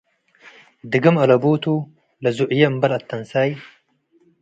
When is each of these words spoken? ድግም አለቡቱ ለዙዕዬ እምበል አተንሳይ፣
ድግም 0.91 1.15
አለቡቱ 1.23 1.63
ለዙዕዬ 2.23 2.59
እምበል 2.69 2.91
አተንሳይ፣ 2.97 3.49